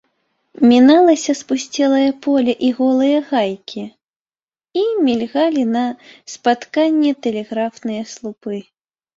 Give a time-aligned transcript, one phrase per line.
[0.69, 3.83] Міналася спусцелае поле і голыя гайкі,
[4.85, 5.85] і мільгалі на
[6.37, 8.57] спатканне тэлеграфныя слупы.